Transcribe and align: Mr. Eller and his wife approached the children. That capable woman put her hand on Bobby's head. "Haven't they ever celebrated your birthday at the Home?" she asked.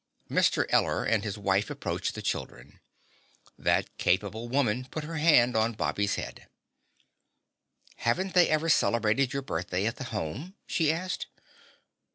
Mr. 0.31 0.65
Eller 0.69 1.03
and 1.05 1.23
his 1.23 1.37
wife 1.37 1.69
approached 1.69 2.15
the 2.15 2.23
children. 2.23 2.79
That 3.55 3.95
capable 3.99 4.49
woman 4.49 4.85
put 4.89 5.03
her 5.03 5.17
hand 5.17 5.55
on 5.55 5.73
Bobby's 5.73 6.15
head. 6.15 6.47
"Haven't 7.97 8.33
they 8.33 8.49
ever 8.49 8.67
celebrated 8.67 9.31
your 9.31 9.43
birthday 9.43 9.85
at 9.85 9.97
the 9.97 10.05
Home?" 10.05 10.55
she 10.65 10.91
asked. 10.91 11.27